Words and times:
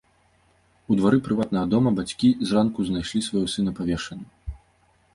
У 0.93 0.97
двары 0.99 1.19
прыватнага 1.27 1.69
дома 1.75 1.93
бацькі 2.01 2.33
зранку 2.49 2.79
знайшлі 2.91 3.25
свайго 3.31 3.47
сына 3.57 3.71
павешаным. 3.83 4.29